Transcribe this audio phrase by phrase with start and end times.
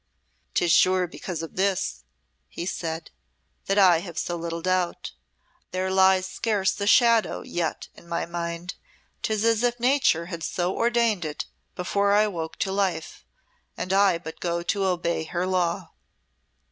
[0.55, 2.03] "'Tis sure because of this,"
[2.49, 3.11] he said,
[3.67, 5.11] "that I have so little doubt.
[5.69, 8.73] There lies scarce a shadow yet in my mind.
[9.21, 11.45] 'Tis as if Nature had so ordained it
[11.75, 13.23] before I woke to life,
[13.77, 15.91] and I but go to obey her law."